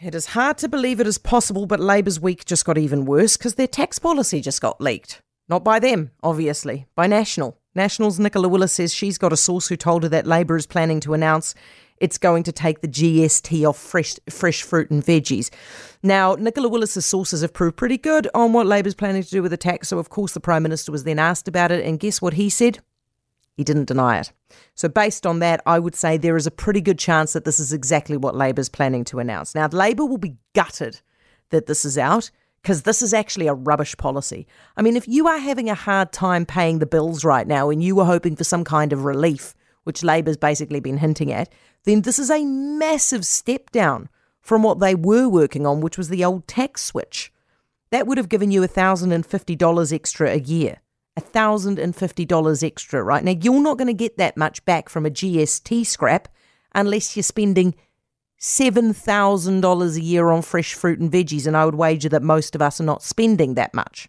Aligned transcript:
It 0.00 0.14
is 0.14 0.26
hard 0.26 0.58
to 0.58 0.68
believe 0.68 1.00
it 1.00 1.08
is 1.08 1.18
possible, 1.18 1.66
but 1.66 1.80
Labour's 1.80 2.20
week 2.20 2.44
just 2.44 2.64
got 2.64 2.78
even 2.78 3.04
worse 3.04 3.36
because 3.36 3.56
their 3.56 3.66
tax 3.66 3.98
policy 3.98 4.40
just 4.40 4.60
got 4.60 4.80
leaked. 4.80 5.20
Not 5.48 5.64
by 5.64 5.80
them, 5.80 6.12
obviously, 6.22 6.86
by 6.94 7.08
National. 7.08 7.58
National's 7.74 8.20
Nicola 8.20 8.46
Willis 8.46 8.74
says 8.74 8.94
she's 8.94 9.18
got 9.18 9.32
a 9.32 9.36
source 9.36 9.66
who 9.66 9.76
told 9.76 10.04
her 10.04 10.08
that 10.10 10.24
Labour 10.24 10.56
is 10.56 10.68
planning 10.68 11.00
to 11.00 11.14
announce 11.14 11.52
it's 11.96 12.16
going 12.16 12.44
to 12.44 12.52
take 12.52 12.80
the 12.80 12.86
GST 12.86 13.68
off 13.68 13.76
fresh, 13.76 14.14
fresh 14.30 14.62
fruit 14.62 14.88
and 14.88 15.04
veggies. 15.04 15.50
Now, 16.00 16.36
Nicola 16.36 16.68
Willis's 16.68 17.04
sources 17.04 17.40
have 17.40 17.52
proved 17.52 17.76
pretty 17.76 17.98
good 17.98 18.28
on 18.34 18.52
what 18.52 18.66
Labour's 18.68 18.94
planning 18.94 19.24
to 19.24 19.30
do 19.30 19.42
with 19.42 19.50
the 19.50 19.56
tax, 19.56 19.88
so 19.88 19.98
of 19.98 20.10
course 20.10 20.32
the 20.32 20.38
Prime 20.38 20.62
Minister 20.62 20.92
was 20.92 21.02
then 21.02 21.18
asked 21.18 21.48
about 21.48 21.72
it, 21.72 21.84
and 21.84 21.98
guess 21.98 22.22
what 22.22 22.34
he 22.34 22.48
said? 22.48 22.78
He 23.58 23.64
didn't 23.64 23.86
deny 23.86 24.20
it. 24.20 24.32
So, 24.76 24.88
based 24.88 25.26
on 25.26 25.40
that, 25.40 25.60
I 25.66 25.80
would 25.80 25.96
say 25.96 26.16
there 26.16 26.36
is 26.36 26.46
a 26.46 26.52
pretty 26.52 26.80
good 26.80 26.96
chance 26.96 27.32
that 27.32 27.44
this 27.44 27.58
is 27.58 27.72
exactly 27.72 28.16
what 28.16 28.36
Labour's 28.36 28.68
planning 28.68 29.02
to 29.06 29.18
announce. 29.18 29.52
Now, 29.52 29.66
Labour 29.66 30.04
will 30.04 30.16
be 30.16 30.36
gutted 30.54 31.00
that 31.50 31.66
this 31.66 31.84
is 31.84 31.98
out 31.98 32.30
because 32.62 32.82
this 32.82 33.02
is 33.02 33.12
actually 33.12 33.48
a 33.48 33.54
rubbish 33.54 33.96
policy. 33.96 34.46
I 34.76 34.82
mean, 34.82 34.96
if 34.96 35.08
you 35.08 35.26
are 35.26 35.38
having 35.38 35.68
a 35.68 35.74
hard 35.74 36.12
time 36.12 36.46
paying 36.46 36.78
the 36.78 36.86
bills 36.86 37.24
right 37.24 37.48
now 37.48 37.68
and 37.68 37.82
you 37.82 37.96
were 37.96 38.04
hoping 38.04 38.36
for 38.36 38.44
some 38.44 38.62
kind 38.62 38.92
of 38.92 39.04
relief, 39.04 39.56
which 39.82 40.04
Labour's 40.04 40.36
basically 40.36 40.78
been 40.78 40.98
hinting 40.98 41.32
at, 41.32 41.52
then 41.82 42.02
this 42.02 42.20
is 42.20 42.30
a 42.30 42.44
massive 42.44 43.26
step 43.26 43.70
down 43.70 44.08
from 44.40 44.62
what 44.62 44.78
they 44.78 44.94
were 44.94 45.28
working 45.28 45.66
on, 45.66 45.80
which 45.80 45.98
was 45.98 46.10
the 46.10 46.24
old 46.24 46.46
tax 46.46 46.84
switch. 46.84 47.32
That 47.90 48.06
would 48.06 48.18
have 48.18 48.28
given 48.28 48.52
you 48.52 48.60
$1,050 48.60 49.92
extra 49.92 50.30
a 50.30 50.38
year. 50.38 50.76
$1,050 51.20 52.62
extra, 52.62 53.02
right? 53.02 53.24
Now, 53.24 53.34
you're 53.40 53.62
not 53.62 53.78
going 53.78 53.88
to 53.88 53.94
get 53.94 54.18
that 54.18 54.36
much 54.36 54.64
back 54.64 54.88
from 54.88 55.06
a 55.06 55.10
GST 55.10 55.86
scrap 55.86 56.28
unless 56.74 57.16
you're 57.16 57.22
spending 57.22 57.74
$7,000 58.40 59.96
a 59.96 60.00
year 60.00 60.28
on 60.28 60.42
fresh 60.42 60.74
fruit 60.74 61.00
and 61.00 61.10
veggies, 61.10 61.46
and 61.46 61.56
I 61.56 61.64
would 61.64 61.74
wager 61.74 62.08
that 62.10 62.22
most 62.22 62.54
of 62.54 62.62
us 62.62 62.80
are 62.80 62.84
not 62.84 63.02
spending 63.02 63.54
that 63.54 63.74
much. 63.74 64.08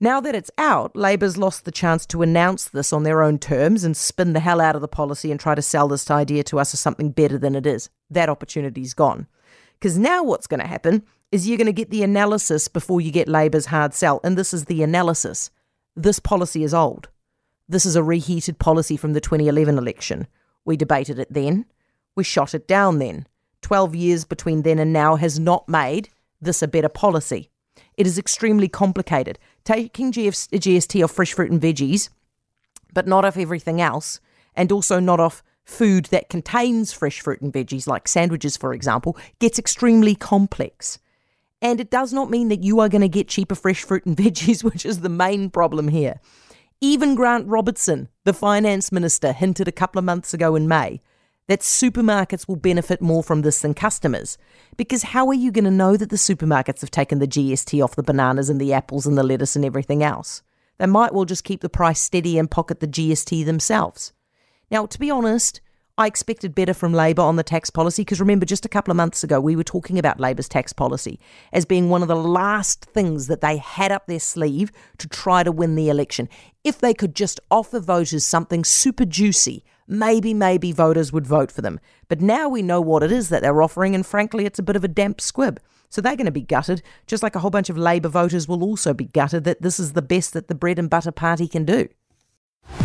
Now 0.00 0.20
that 0.20 0.34
it's 0.34 0.50
out, 0.58 0.94
Labour's 0.94 1.38
lost 1.38 1.64
the 1.64 1.70
chance 1.70 2.04
to 2.06 2.22
announce 2.22 2.68
this 2.68 2.92
on 2.92 3.04
their 3.04 3.22
own 3.22 3.38
terms 3.38 3.84
and 3.84 3.96
spin 3.96 4.32
the 4.32 4.40
hell 4.40 4.60
out 4.60 4.74
of 4.74 4.82
the 4.82 4.88
policy 4.88 5.30
and 5.30 5.40
try 5.40 5.54
to 5.54 5.62
sell 5.62 5.88
this 5.88 6.10
idea 6.10 6.42
to 6.44 6.58
us 6.58 6.74
as 6.74 6.80
something 6.80 7.10
better 7.10 7.38
than 7.38 7.54
it 7.54 7.66
is. 7.66 7.90
That 8.10 8.28
opportunity's 8.28 8.92
gone. 8.92 9.26
Because 9.74 9.96
now 9.96 10.22
what's 10.22 10.46
going 10.46 10.60
to 10.60 10.66
happen 10.66 11.04
is 11.32 11.48
you're 11.48 11.58
going 11.58 11.66
to 11.66 11.72
get 11.72 11.90
the 11.90 12.02
analysis 12.02 12.68
before 12.68 13.00
you 13.00 13.10
get 13.10 13.28
Labour's 13.28 13.66
hard 13.66 13.94
sell, 13.94 14.20
and 14.22 14.36
this 14.36 14.52
is 14.52 14.66
the 14.66 14.82
analysis. 14.82 15.50
This 15.96 16.18
policy 16.18 16.64
is 16.64 16.74
old. 16.74 17.08
This 17.68 17.86
is 17.86 17.96
a 17.96 18.02
reheated 18.02 18.58
policy 18.58 18.96
from 18.96 19.12
the 19.12 19.20
2011 19.20 19.78
election. 19.78 20.26
We 20.64 20.76
debated 20.76 21.18
it 21.18 21.32
then. 21.32 21.66
We 22.16 22.24
shot 22.24 22.54
it 22.54 22.66
down 22.66 22.98
then. 22.98 23.26
12 23.62 23.94
years 23.94 24.24
between 24.24 24.62
then 24.62 24.78
and 24.78 24.92
now 24.92 25.16
has 25.16 25.38
not 25.38 25.68
made 25.68 26.08
this 26.40 26.62
a 26.62 26.68
better 26.68 26.88
policy. 26.88 27.48
It 27.96 28.06
is 28.06 28.18
extremely 28.18 28.68
complicated. 28.68 29.38
Taking 29.64 30.12
GST 30.12 31.02
off 31.04 31.12
fresh 31.12 31.32
fruit 31.32 31.50
and 31.50 31.60
veggies, 31.60 32.08
but 32.92 33.06
not 33.06 33.24
off 33.24 33.36
everything 33.36 33.80
else, 33.80 34.20
and 34.54 34.70
also 34.70 35.00
not 35.00 35.20
off 35.20 35.42
food 35.64 36.06
that 36.06 36.28
contains 36.28 36.92
fresh 36.92 37.20
fruit 37.20 37.40
and 37.40 37.52
veggies, 37.52 37.86
like 37.86 38.06
sandwiches, 38.08 38.56
for 38.56 38.74
example, 38.74 39.16
gets 39.38 39.58
extremely 39.58 40.14
complex. 40.14 40.98
And 41.62 41.80
it 41.80 41.90
does 41.90 42.12
not 42.12 42.30
mean 42.30 42.48
that 42.48 42.62
you 42.62 42.80
are 42.80 42.88
going 42.88 43.02
to 43.02 43.08
get 43.08 43.28
cheaper 43.28 43.54
fresh 43.54 43.82
fruit 43.82 44.06
and 44.06 44.16
veggies, 44.16 44.62
which 44.62 44.84
is 44.84 45.00
the 45.00 45.08
main 45.08 45.50
problem 45.50 45.88
here. 45.88 46.20
Even 46.80 47.14
Grant 47.14 47.46
Robertson, 47.46 48.08
the 48.24 48.34
finance 48.34 48.92
minister, 48.92 49.32
hinted 49.32 49.68
a 49.68 49.72
couple 49.72 49.98
of 49.98 50.04
months 50.04 50.34
ago 50.34 50.54
in 50.54 50.68
May 50.68 51.00
that 51.46 51.60
supermarkets 51.60 52.48
will 52.48 52.56
benefit 52.56 53.00
more 53.00 53.22
from 53.22 53.42
this 53.42 53.60
than 53.60 53.74
customers. 53.74 54.38
Because 54.76 55.02
how 55.02 55.28
are 55.28 55.34
you 55.34 55.50
going 55.50 55.64
to 55.64 55.70
know 55.70 55.96
that 55.96 56.10
the 56.10 56.16
supermarkets 56.16 56.80
have 56.80 56.90
taken 56.90 57.18
the 57.18 57.28
GST 57.28 57.82
off 57.82 57.96
the 57.96 58.02
bananas 58.02 58.48
and 58.48 58.60
the 58.60 58.72
apples 58.72 59.06
and 59.06 59.16
the 59.16 59.22
lettuce 59.22 59.54
and 59.56 59.64
everything 59.64 60.02
else? 60.02 60.42
They 60.78 60.86
might 60.86 61.14
well 61.14 61.24
just 61.24 61.44
keep 61.44 61.60
the 61.60 61.68
price 61.68 62.00
steady 62.00 62.38
and 62.38 62.50
pocket 62.50 62.80
the 62.80 62.88
GST 62.88 63.44
themselves. 63.44 64.12
Now, 64.70 64.86
to 64.86 64.98
be 64.98 65.10
honest, 65.10 65.60
I 65.96 66.08
expected 66.08 66.56
better 66.56 66.74
from 66.74 66.92
Labour 66.92 67.22
on 67.22 67.36
the 67.36 67.44
tax 67.44 67.70
policy 67.70 68.02
because 68.02 68.18
remember, 68.18 68.44
just 68.44 68.66
a 68.66 68.68
couple 68.68 68.90
of 68.90 68.96
months 68.96 69.22
ago, 69.22 69.40
we 69.40 69.54
were 69.54 69.62
talking 69.62 69.96
about 69.96 70.18
Labour's 70.18 70.48
tax 70.48 70.72
policy 70.72 71.20
as 71.52 71.64
being 71.64 71.88
one 71.88 72.02
of 72.02 72.08
the 72.08 72.16
last 72.16 72.84
things 72.84 73.28
that 73.28 73.40
they 73.40 73.58
had 73.58 73.92
up 73.92 74.08
their 74.08 74.18
sleeve 74.18 74.72
to 74.98 75.06
try 75.06 75.44
to 75.44 75.52
win 75.52 75.76
the 75.76 75.88
election. 75.88 76.28
If 76.64 76.80
they 76.80 76.94
could 76.94 77.14
just 77.14 77.38
offer 77.48 77.78
voters 77.78 78.24
something 78.24 78.64
super 78.64 79.04
juicy, 79.04 79.62
maybe, 79.86 80.34
maybe 80.34 80.72
voters 80.72 81.12
would 81.12 81.28
vote 81.28 81.52
for 81.52 81.62
them. 81.62 81.78
But 82.08 82.20
now 82.20 82.48
we 82.48 82.60
know 82.60 82.80
what 82.80 83.04
it 83.04 83.12
is 83.12 83.28
that 83.28 83.42
they're 83.42 83.62
offering, 83.62 83.94
and 83.94 84.04
frankly, 84.04 84.46
it's 84.46 84.58
a 84.58 84.64
bit 84.64 84.74
of 84.74 84.82
a 84.82 84.88
damp 84.88 85.20
squib. 85.20 85.60
So 85.90 86.00
they're 86.00 86.16
going 86.16 86.26
to 86.26 86.32
be 86.32 86.42
gutted, 86.42 86.82
just 87.06 87.22
like 87.22 87.36
a 87.36 87.38
whole 87.38 87.52
bunch 87.52 87.70
of 87.70 87.78
Labour 87.78 88.08
voters 88.08 88.48
will 88.48 88.64
also 88.64 88.94
be 88.94 89.04
gutted 89.04 89.44
that 89.44 89.62
this 89.62 89.78
is 89.78 89.92
the 89.92 90.02
best 90.02 90.32
that 90.32 90.48
the 90.48 90.56
bread 90.56 90.80
and 90.80 90.90
butter 90.90 91.12
party 91.12 91.46
can 91.46 91.64
do. 91.64 91.88